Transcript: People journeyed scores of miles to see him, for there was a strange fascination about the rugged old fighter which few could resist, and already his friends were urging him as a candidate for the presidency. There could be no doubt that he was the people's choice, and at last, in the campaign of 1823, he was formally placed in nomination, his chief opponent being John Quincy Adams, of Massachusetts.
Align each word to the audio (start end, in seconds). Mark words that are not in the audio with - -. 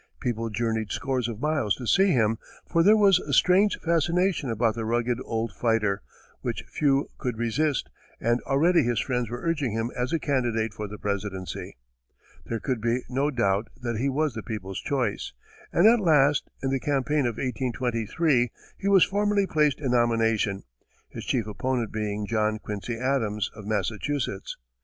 People 0.19 0.49
journeyed 0.49 0.91
scores 0.91 1.27
of 1.27 1.39
miles 1.39 1.75
to 1.75 1.85
see 1.85 2.07
him, 2.07 2.39
for 2.67 2.81
there 2.81 2.97
was 2.97 3.19
a 3.19 3.33
strange 3.33 3.77
fascination 3.81 4.49
about 4.49 4.73
the 4.73 4.83
rugged 4.83 5.19
old 5.25 5.51
fighter 5.53 6.01
which 6.41 6.63
few 6.63 7.07
could 7.19 7.37
resist, 7.37 7.87
and 8.19 8.41
already 8.47 8.81
his 8.81 8.99
friends 8.99 9.29
were 9.29 9.43
urging 9.43 9.73
him 9.73 9.91
as 9.95 10.11
a 10.11 10.17
candidate 10.17 10.73
for 10.73 10.87
the 10.87 10.97
presidency. 10.97 11.77
There 12.47 12.59
could 12.59 12.81
be 12.81 13.03
no 13.09 13.29
doubt 13.29 13.67
that 13.79 13.97
he 13.97 14.09
was 14.09 14.33
the 14.33 14.41
people's 14.41 14.81
choice, 14.81 15.33
and 15.71 15.85
at 15.85 15.99
last, 15.99 16.49
in 16.63 16.71
the 16.71 16.79
campaign 16.79 17.27
of 17.27 17.35
1823, 17.37 18.51
he 18.79 18.87
was 18.87 19.03
formally 19.03 19.45
placed 19.45 19.79
in 19.79 19.91
nomination, 19.91 20.63
his 21.09 21.25
chief 21.27 21.45
opponent 21.45 21.91
being 21.91 22.25
John 22.25 22.57
Quincy 22.57 22.97
Adams, 22.97 23.51
of 23.53 23.67
Massachusetts. 23.67 24.57